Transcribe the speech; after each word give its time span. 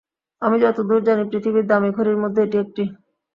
আমি 0.41 0.57
যতদূর 0.63 1.01
জানি, 1.03 1.23
পৃথিবীর 1.31 1.65
দামী 1.67 1.89
ঘড়ির 1.91 2.17
মধ্যে 2.17 2.39
এটি 2.43 2.57
একটি। 2.59 2.83